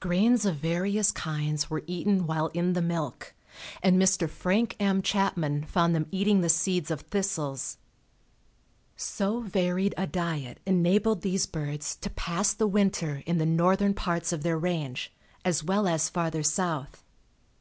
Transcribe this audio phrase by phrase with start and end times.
[0.00, 3.32] Grains of various kinds were eaten while in the milk,
[3.80, 4.28] and Mr.
[4.28, 5.02] Frank M.
[5.02, 7.78] Chapman found them eating the seeds of thistles.
[8.96, 14.32] So varied a diet enabled these birds to pass the winter in the northern parts
[14.32, 15.14] of their range
[15.44, 17.04] as well as farther south.